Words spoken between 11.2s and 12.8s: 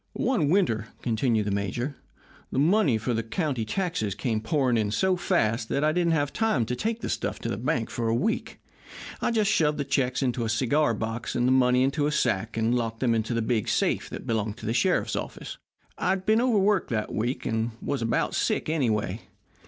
and the money into a sack, and